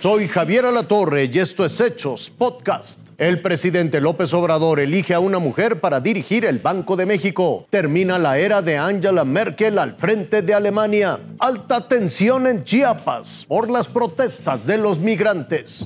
Soy 0.00 0.28
Javier 0.28 0.64
Alatorre 0.64 1.24
y 1.24 1.40
esto 1.40 1.64
es 1.64 1.80
Hechos 1.80 2.30
Podcast. 2.30 3.00
El 3.18 3.42
presidente 3.42 4.00
López 4.00 4.32
Obrador 4.32 4.78
elige 4.78 5.12
a 5.12 5.18
una 5.18 5.40
mujer 5.40 5.80
para 5.80 5.98
dirigir 5.98 6.44
el 6.44 6.60
Banco 6.60 6.94
de 6.94 7.04
México. 7.04 7.66
Termina 7.68 8.16
la 8.16 8.38
era 8.38 8.62
de 8.62 8.76
Angela 8.76 9.24
Merkel 9.24 9.76
al 9.76 9.96
frente 9.96 10.40
de 10.40 10.54
Alemania. 10.54 11.18
Alta 11.40 11.88
tensión 11.88 12.46
en 12.46 12.62
Chiapas 12.62 13.44
por 13.48 13.68
las 13.68 13.88
protestas 13.88 14.64
de 14.64 14.78
los 14.78 15.00
migrantes. 15.00 15.84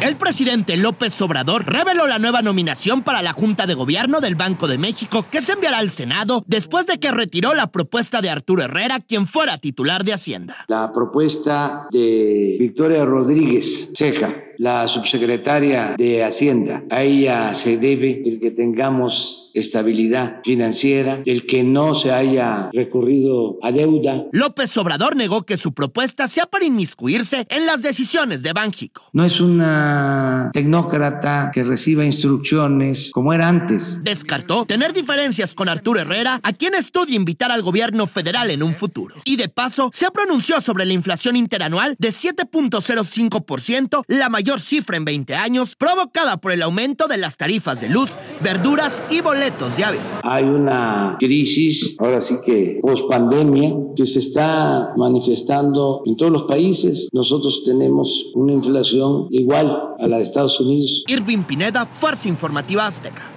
El 0.00 0.16
presidente 0.16 0.76
López 0.76 1.20
Obrador 1.22 1.64
reveló 1.64 2.06
la 2.06 2.18
nueva 2.18 2.42
nominación 2.42 3.02
para 3.02 3.22
la 3.22 3.32
Junta 3.32 3.66
de 3.66 3.72
Gobierno 3.72 4.20
del 4.20 4.34
Banco 4.34 4.68
de 4.68 4.76
México 4.76 5.26
que 5.30 5.40
se 5.40 5.52
enviará 5.52 5.78
al 5.78 5.88
Senado 5.88 6.44
después 6.46 6.86
de 6.86 7.00
que 7.00 7.10
retiró 7.10 7.54
la 7.54 7.68
propuesta 7.68 8.20
de 8.20 8.28
Arturo 8.28 8.62
Herrera, 8.62 9.00
quien 9.00 9.26
fuera 9.26 9.56
titular 9.56 10.04
de 10.04 10.12
Hacienda. 10.12 10.56
La 10.68 10.92
propuesta 10.92 11.88
de 11.90 12.56
Victoria 12.58 13.06
Rodríguez 13.06 13.92
Ceja 13.96 14.34
la 14.58 14.86
subsecretaria 14.88 15.94
de 15.96 16.24
Hacienda. 16.24 16.84
A 16.90 17.02
ella 17.02 17.54
se 17.54 17.76
debe 17.76 18.22
el 18.24 18.40
que 18.40 18.50
tengamos 18.50 19.50
estabilidad 19.54 20.40
financiera, 20.44 21.22
el 21.24 21.46
que 21.46 21.64
no 21.64 21.94
se 21.94 22.12
haya 22.12 22.70
recurrido 22.72 23.58
a 23.62 23.72
deuda. 23.72 24.26
López 24.32 24.76
Obrador 24.76 25.16
negó 25.16 25.44
que 25.44 25.56
su 25.56 25.72
propuesta 25.72 26.28
sea 26.28 26.46
para 26.46 26.64
inmiscuirse 26.64 27.46
en 27.48 27.66
las 27.66 27.82
decisiones 27.82 28.42
de 28.42 28.52
Banjico. 28.52 29.04
No 29.12 29.24
es 29.24 29.40
una 29.40 30.50
tecnócrata 30.52 31.50
que 31.52 31.62
reciba 31.62 32.04
instrucciones 32.04 33.10
como 33.12 33.32
era 33.32 33.48
antes. 33.48 34.02
Descartó 34.02 34.66
tener 34.66 34.92
diferencias 34.92 35.54
con 35.54 35.68
Arturo 35.68 36.00
Herrera, 36.00 36.40
a 36.42 36.52
quien 36.52 36.74
estudia 36.74 37.16
invitar 37.16 37.50
al 37.50 37.62
gobierno 37.62 38.06
federal 38.06 38.50
en 38.50 38.62
un 38.62 38.74
futuro. 38.74 39.16
Y 39.24 39.36
de 39.36 39.48
paso, 39.48 39.90
se 39.92 40.10
pronunció 40.10 40.60
sobre 40.60 40.84
la 40.84 40.92
inflación 40.92 41.36
interanual 41.36 41.96
de 41.98 42.10
7.05%, 42.10 44.04
la 44.08 44.28
mayor 44.28 44.45
cifra 44.54 44.96
en 44.96 45.04
20 45.04 45.34
años, 45.34 45.74
provocada 45.76 46.36
por 46.38 46.52
el 46.52 46.62
aumento 46.62 47.08
de 47.08 47.16
las 47.16 47.36
tarifas 47.36 47.80
de 47.80 47.88
luz, 47.88 48.16
verduras 48.40 49.02
y 49.10 49.20
boletos 49.20 49.76
de 49.76 49.84
avión. 49.84 50.04
Hay 50.22 50.44
una 50.44 51.16
crisis, 51.18 51.96
ahora 51.98 52.20
sí 52.20 52.36
que 52.44 52.78
post 52.82 53.08
pandemia, 53.10 53.74
que 53.96 54.06
se 54.06 54.20
está 54.20 54.92
manifestando 54.96 56.02
en 56.06 56.16
todos 56.16 56.32
los 56.32 56.44
países. 56.44 57.08
Nosotros 57.12 57.62
tenemos 57.64 58.30
una 58.34 58.52
inflación 58.52 59.26
igual 59.30 59.94
a 59.98 60.06
la 60.06 60.18
de 60.18 60.22
Estados 60.22 60.60
Unidos. 60.60 61.04
Irving 61.08 61.42
Pineda, 61.42 61.86
Fuerza 61.98 62.28
Informativa 62.28 62.86
Azteca. 62.86 63.32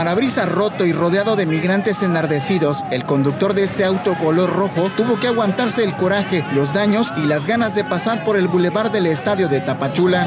Parabrisas 0.00 0.48
roto 0.48 0.86
y 0.86 0.94
rodeado 0.94 1.36
de 1.36 1.44
migrantes 1.44 2.02
enardecidos, 2.02 2.86
el 2.90 3.04
conductor 3.04 3.52
de 3.52 3.64
este 3.64 3.84
auto 3.84 4.16
color 4.16 4.48
rojo 4.50 4.90
tuvo 4.96 5.20
que 5.20 5.26
aguantarse 5.26 5.84
el 5.84 5.94
coraje, 5.94 6.42
los 6.54 6.72
daños 6.72 7.12
y 7.18 7.26
las 7.26 7.46
ganas 7.46 7.74
de 7.74 7.84
pasar 7.84 8.24
por 8.24 8.38
el 8.38 8.48
bulevar 8.48 8.90
del 8.90 9.04
estadio 9.04 9.46
de 9.46 9.60
Tapachula. 9.60 10.26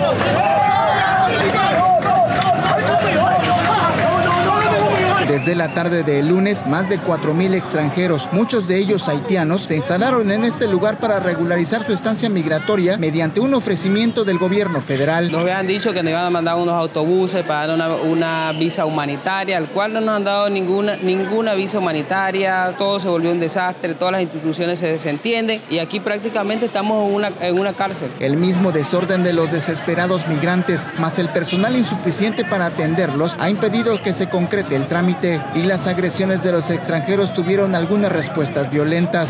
Desde 5.43 5.55
la 5.55 5.73
tarde 5.73 6.03
del 6.03 6.29
lunes, 6.29 6.65
más 6.67 6.87
de 6.87 6.97
4.000 6.97 7.53
extranjeros, 7.53 8.29
muchos 8.31 8.65
de 8.65 8.77
ellos 8.77 9.09
haitianos, 9.09 9.63
se 9.63 9.75
instalaron 9.75 10.31
en 10.31 10.45
este 10.45 10.69
lugar 10.69 10.99
para 10.99 11.19
regularizar 11.19 11.85
su 11.85 11.91
estancia 11.91 12.29
migratoria 12.29 12.97
mediante 12.97 13.41
un 13.41 13.53
ofrecimiento 13.53 14.23
del 14.23 14.37
gobierno 14.37 14.79
federal. 14.79 15.29
Nos 15.29 15.41
habían 15.41 15.67
dicho 15.67 15.91
que 15.91 16.01
nos 16.01 16.11
iban 16.11 16.23
a 16.23 16.29
mandar 16.29 16.55
unos 16.55 16.75
autobuses 16.75 17.43
para 17.43 17.67
dar 17.67 17.75
una, 17.75 17.89
una 17.89 18.53
visa 18.53 18.85
humanitaria, 18.85 19.57
al 19.57 19.67
cual 19.67 19.91
no 19.91 19.99
nos 19.99 20.15
han 20.15 20.23
dado 20.23 20.49
ninguna, 20.49 20.95
ninguna 21.01 21.55
visa 21.55 21.77
humanitaria, 21.77 22.73
todo 22.77 23.01
se 23.01 23.09
volvió 23.09 23.29
un 23.29 23.41
desastre, 23.41 23.95
todas 23.95 24.13
las 24.13 24.21
instituciones 24.21 24.79
se 24.79 24.87
desentienden 24.87 25.61
y 25.69 25.79
aquí 25.79 25.99
prácticamente 25.99 26.67
estamos 26.67 27.05
en 27.05 27.15
una, 27.15 27.31
en 27.41 27.59
una 27.59 27.73
cárcel. 27.73 28.09
El 28.21 28.37
mismo 28.37 28.71
desorden 28.71 29.23
de 29.23 29.33
los 29.33 29.51
desesperados 29.51 30.25
migrantes, 30.25 30.87
más 30.99 31.19
el 31.19 31.27
personal 31.27 31.75
insuficiente 31.75 32.45
para 32.45 32.67
atenderlos, 32.67 33.35
ha 33.41 33.49
impedido 33.49 34.01
que 34.01 34.13
se 34.13 34.29
concrete 34.29 34.77
el 34.77 34.87
trámite 34.87 35.32
y 35.55 35.63
las 35.63 35.87
agresiones 35.87 36.43
de 36.43 36.51
los 36.51 36.69
extranjeros 36.69 37.33
tuvieron 37.33 37.75
algunas 37.75 38.11
respuestas 38.11 38.69
violentas. 38.69 39.29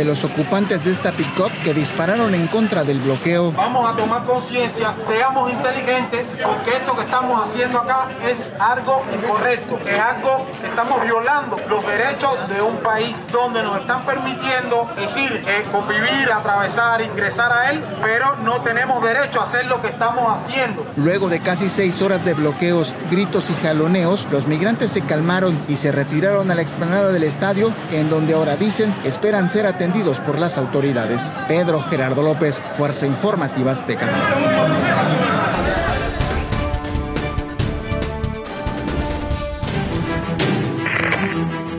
De 0.00 0.06
los 0.06 0.24
ocupantes 0.24 0.82
de 0.82 0.92
esta 0.92 1.12
pick-up 1.12 1.52
que 1.62 1.74
dispararon 1.74 2.34
en 2.34 2.46
contra 2.46 2.84
del 2.84 3.00
bloqueo. 3.00 3.52
Vamos 3.52 3.86
a 3.86 3.94
tomar 3.94 4.24
conciencia, 4.24 4.94
seamos 4.96 5.52
inteligentes, 5.52 6.24
porque 6.42 6.78
esto 6.78 6.96
que 6.96 7.02
estamos 7.02 7.46
haciendo 7.46 7.80
acá 7.80 8.08
es 8.26 8.46
algo 8.58 9.02
incorrecto, 9.14 9.78
es 9.86 10.00
algo 10.00 10.46
que 10.58 10.68
estamos 10.68 11.02
violando 11.02 11.58
los 11.68 11.86
derechos 11.86 12.48
de 12.48 12.62
un 12.62 12.78
país 12.78 13.28
donde 13.30 13.62
nos 13.62 13.78
están 13.78 14.06
permitiendo, 14.06 14.88
decir, 14.96 15.44
eh, 15.46 15.64
convivir, 15.70 16.32
atravesar, 16.32 17.02
ingresar 17.02 17.52
a 17.52 17.70
él, 17.70 17.84
pero 18.02 18.36
no 18.36 18.62
tenemos 18.62 19.02
derecho 19.02 19.40
a 19.40 19.42
hacer 19.42 19.66
lo 19.66 19.82
que 19.82 19.88
estamos 19.88 20.24
haciendo. 20.32 20.86
Luego 20.96 21.28
de 21.28 21.40
casi 21.40 21.68
seis 21.68 22.00
horas 22.00 22.24
de 22.24 22.32
bloqueos, 22.32 22.94
gritos 23.10 23.50
y 23.50 23.54
jaloneos, 23.62 24.26
los 24.30 24.46
migrantes 24.46 24.92
se 24.92 25.02
calmaron 25.02 25.58
y 25.68 25.76
se 25.76 25.92
retiraron 25.92 26.50
a 26.50 26.54
la 26.54 26.62
explanada 26.62 27.12
del 27.12 27.24
estadio, 27.24 27.70
en 27.92 28.08
donde 28.08 28.32
ahora 28.32 28.56
dicen 28.56 28.94
esperan 29.04 29.50
ser 29.50 29.66
atendidos 29.66 29.89
por 30.24 30.38
las 30.38 30.56
autoridades. 30.56 31.32
Pedro 31.48 31.82
Gerardo 31.82 32.22
López, 32.22 32.62
Fuerza 32.74 33.06
Informativa 33.06 33.72
Azteca. 33.72 34.08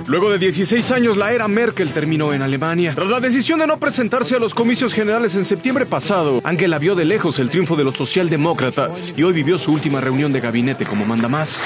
Luego 0.05 0.29
de 0.29 0.39
16 0.39 0.91
años, 0.91 1.15
la 1.15 1.31
era 1.31 1.47
Merkel 1.47 1.93
terminó 1.93 2.33
en 2.33 2.41
Alemania. 2.41 2.93
Tras 2.93 3.09
la 3.09 3.21
decisión 3.21 3.59
de 3.59 3.67
no 3.67 3.79
presentarse 3.79 4.35
a 4.35 4.39
los 4.39 4.53
comicios 4.53 4.93
generales 4.93 5.35
en 5.35 5.45
septiembre 5.45 5.85
pasado, 5.85 6.41
Angela 6.43 6.79
vio 6.79 6.95
de 6.95 7.05
lejos 7.05 7.39
el 7.39 7.49
triunfo 7.49 7.77
de 7.77 7.85
los 7.85 7.95
socialdemócratas 7.95 9.13
y 9.15 9.23
hoy 9.23 9.31
vivió 9.31 9.57
su 9.57 9.71
última 9.71 10.01
reunión 10.01 10.33
de 10.33 10.41
gabinete 10.41 10.85
como 10.85 11.05
manda 11.05 11.29
más. 11.29 11.65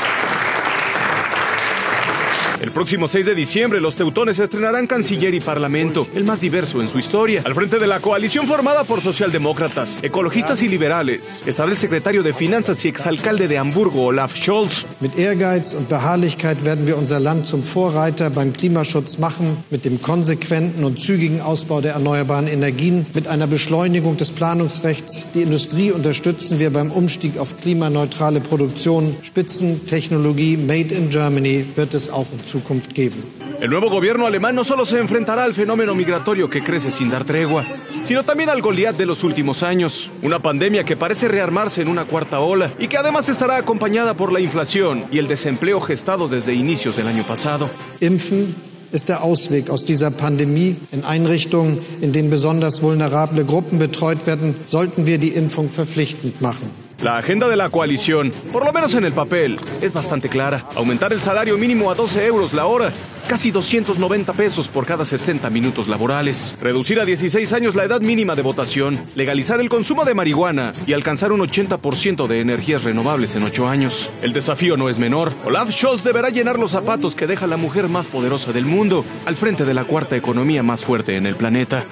El 2.61 2.71
próximo 2.71 3.07
6 3.07 3.25
de 3.25 3.35
diciembre, 3.35 3.81
los 3.81 3.95
teutones 3.95 4.39
estrenarán 4.39 4.87
Canciller 4.87 5.33
y 5.33 5.41
Parlamento, 5.41 6.07
el 6.15 6.23
más 6.23 6.39
diverso 6.39 6.81
en 6.81 6.87
su 6.87 6.97
historia. 6.97 7.41
Al 7.45 7.53
frente 7.53 7.79
de 7.79 7.87
la 7.87 7.99
coalición 7.99 8.47
formada 8.47 8.85
por 8.85 9.01
socialdemócratas, 9.01 9.99
ecologistas 10.01 10.61
y 10.61 10.69
liberales, 10.69 11.43
estará 11.45 11.69
el 11.71 11.77
secretario 11.77 12.23
de 12.23 12.33
Finanzas 12.33 12.83
y 12.85 12.87
exalcalde 12.87 13.47
de 13.47 13.57
Hamburgo, 13.57 14.05
Olaf 14.05 14.35
Scholz. 14.35 14.85
Mit 15.01 15.17
Ehrgeiz 15.17 15.73
und 15.73 15.89
Beharrlichkeit 15.89 16.63
werden 16.63 16.87
wir 16.87 16.97
unser 16.97 17.19
Land 17.19 17.45
zum 17.45 17.61
Vorreiter 17.61 18.29
beim 18.29 18.53
Klimaschutz 18.53 19.17
machen, 19.17 19.57
mit 19.69 19.83
dem 19.83 20.01
konsequenten 20.01 20.85
und 20.85 20.99
zügigen 20.99 21.41
Ausbau 21.41 21.81
der 21.81 21.93
erneuerbaren 21.93 22.47
Energien, 22.47 23.05
mit 23.13 23.27
einer 23.27 23.47
Beschleunigung 23.47 24.15
des 24.15 24.31
Planungsrechts. 24.31 25.31
Die 25.33 25.41
Industrie 25.41 25.91
unterstützen 25.91 26.59
wir 26.59 26.69
beim 26.71 26.91
Umstieg 26.91 27.37
auf 27.37 27.59
klimaneutrale 27.59 28.39
Produktion. 28.39 29.15
Spitzentechnologie 29.23 30.55
Made 30.55 30.93
in 30.93 31.09
Germany 31.09 31.65
wird 31.75 31.93
es 31.93 32.09
auch 32.09 32.25
in 32.31 32.44
Zukunft 32.45 32.93
geben. 32.93 33.23
El 33.59 33.69
nuevo 33.69 33.89
gobierno 33.89 34.25
alemán 34.25 34.55
no 34.55 34.63
solo 34.63 34.85
se 34.85 34.99
enfrentará 34.99 35.43
al 35.43 35.53
fenómeno 35.53 35.95
migratorio 35.95 36.49
que 36.49 36.63
crece 36.63 36.91
sin 36.91 37.09
dar 37.09 37.23
tregua, 37.23 37.65
sino 38.03 38.23
también 38.23 38.49
al 38.49 38.61
Goliat 38.61 38.95
de 38.97 39.05
los 39.05 39.23
últimos 39.23 39.63
años, 39.63 40.11
una 40.21 40.39
pandemia 40.39 40.83
que 40.83 40.97
parece 40.97 41.27
rearmarse 41.27 41.81
en 41.81 41.87
una 41.87 42.05
cuarta 42.05 42.39
ola 42.39 42.71
y 42.77 42.87
que 42.87 42.97
además 42.97 43.29
estará 43.29 43.57
acompañada 43.57 44.15
por 44.15 44.31
la 44.31 44.39
inflación 44.39 45.05
y 45.11 45.19
el 45.19 45.27
desempleo 45.27 45.79
gestados 45.81 46.31
desde 46.31 46.53
inicios 46.53 46.97
del 46.97 47.07
año 47.07 47.23
pasado. 47.23 47.69
Impfen 48.01 48.55
ist 48.91 49.09
der 49.09 49.23
Ausweg 49.23 49.69
aus 49.69 49.85
dieser 49.85 50.11
Pandemie. 50.11 50.77
In 50.91 51.03
Einrichtungen, 51.03 51.79
in 52.01 52.11
denen 52.11 52.29
besonders 52.29 52.81
vulnerable 52.81 53.43
Gruppen 53.43 53.79
betreut 53.79 54.25
werden, 54.25 54.55
sollten 54.65 55.05
wir 55.05 55.17
die 55.17 55.29
Impfung 55.29 55.69
verpflichtend 55.69 56.41
machen. 56.41 56.84
La 57.05 57.19
agenda 57.19 57.47
de 57.47 57.55
la 57.55 57.69
coalición, 57.69 58.31
por 58.51 58.65
lo 58.65 58.73
menos 58.73 58.95
en 58.95 59.05
el 59.05 59.13
papel, 59.13 59.59
es 59.79 59.93
bastante 59.93 60.27
clara. 60.27 60.65
Aumentar 60.73 61.13
el 61.13 61.21
salario 61.21 61.55
mínimo 61.55 61.91
a 61.91 61.93
12 61.93 62.25
euros 62.25 62.51
la 62.51 62.65
hora, 62.65 62.91
casi 63.27 63.51
290 63.51 64.33
pesos 64.33 64.67
por 64.67 64.87
cada 64.87 65.05
60 65.05 65.47
minutos 65.51 65.87
laborales. 65.87 66.57
Reducir 66.59 66.99
a 66.99 67.05
16 67.05 67.53
años 67.53 67.75
la 67.75 67.83
edad 67.83 68.01
mínima 68.01 68.33
de 68.33 68.41
votación, 68.41 69.05
legalizar 69.13 69.59
el 69.59 69.69
consumo 69.69 70.03
de 70.03 70.15
marihuana 70.15 70.73
y 70.87 70.93
alcanzar 70.93 71.31
un 71.31 71.41
80% 71.41 72.25
de 72.25 72.39
energías 72.39 72.83
renovables 72.83 73.35
en 73.35 73.43
8 73.43 73.67
años. 73.67 74.11
El 74.23 74.33
desafío 74.33 74.75
no 74.75 74.89
es 74.89 74.97
menor. 74.97 75.31
Olaf 75.45 75.69
Scholz 75.69 76.03
deberá 76.03 76.31
llenar 76.31 76.57
los 76.57 76.71
zapatos 76.71 77.13
que 77.13 77.27
deja 77.27 77.45
la 77.45 77.57
mujer 77.57 77.87
más 77.87 78.07
poderosa 78.07 78.51
del 78.51 78.65
mundo 78.65 79.05
al 79.27 79.35
frente 79.35 79.63
de 79.63 79.75
la 79.75 79.83
cuarta 79.83 80.15
economía 80.15 80.63
más 80.63 80.83
fuerte 80.83 81.17
en 81.17 81.27
el 81.27 81.35
planeta. 81.35 81.85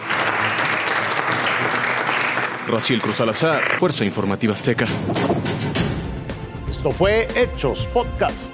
Raciel 2.68 3.01
Cruz 3.01 3.15
Salazar, 3.18 3.77
Fuerza 3.80 4.06
Informativa 4.06 4.54
Azteca. 4.54 4.86
Esto 6.69 6.92
fue 6.92 7.27
Hechos 7.36 7.88
Podcast. 7.88 8.54